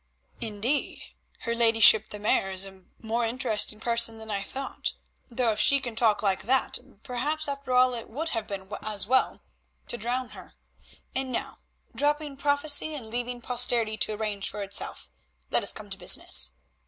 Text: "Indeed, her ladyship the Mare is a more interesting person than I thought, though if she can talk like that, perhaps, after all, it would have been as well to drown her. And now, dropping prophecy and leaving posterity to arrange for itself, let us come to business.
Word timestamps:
"Indeed, 0.39 1.03
her 1.41 1.53
ladyship 1.53 2.09
the 2.09 2.17
Mare 2.17 2.49
is 2.49 2.65
a 2.65 2.85
more 2.97 3.23
interesting 3.23 3.79
person 3.79 4.17
than 4.17 4.31
I 4.31 4.41
thought, 4.41 4.93
though 5.29 5.51
if 5.51 5.59
she 5.59 5.79
can 5.79 5.95
talk 5.95 6.23
like 6.23 6.41
that, 6.47 6.79
perhaps, 7.03 7.47
after 7.47 7.71
all, 7.71 7.93
it 7.93 8.09
would 8.09 8.29
have 8.29 8.47
been 8.47 8.67
as 8.81 9.05
well 9.05 9.41
to 9.89 9.97
drown 9.99 10.29
her. 10.29 10.55
And 11.13 11.31
now, 11.31 11.59
dropping 11.93 12.37
prophecy 12.37 12.95
and 12.95 13.09
leaving 13.09 13.41
posterity 13.41 13.95
to 13.97 14.13
arrange 14.13 14.49
for 14.49 14.63
itself, 14.63 15.07
let 15.51 15.61
us 15.61 15.71
come 15.71 15.91
to 15.91 15.97
business. 15.99 16.53